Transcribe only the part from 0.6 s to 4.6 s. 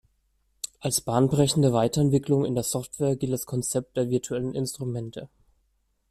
Als bahnbrechende Weiterentwicklung in der Software gilt das Konzept der virtuellen